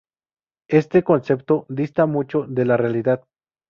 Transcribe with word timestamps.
Este 0.79 1.03
concepto 1.03 1.67
dista 1.69 2.07
mucho 2.07 2.47
de 2.47 2.65
la 2.65 2.75
realidad. 2.75 3.23